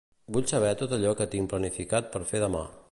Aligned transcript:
Vull 0.35 0.47
saber 0.51 0.71
tot 0.79 0.95
allò 0.97 1.11
que 1.21 1.29
tinc 1.37 1.53
planificat 1.53 2.13
per 2.17 2.25
fer 2.33 2.45
demà. 2.49 2.69